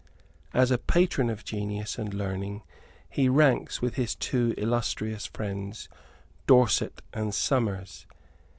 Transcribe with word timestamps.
As 0.51 0.71
a 0.71 0.79
patron 0.79 1.29
of 1.29 1.45
genius 1.45 1.99
and 1.99 2.11
learning 2.11 2.63
he 3.07 3.29
ranks 3.29 3.83
with 3.83 3.93
his 3.97 4.15
two 4.15 4.55
illustrious 4.57 5.27
friends, 5.27 5.89
Dorset 6.47 7.03
and 7.13 7.35
Somers. 7.35 8.07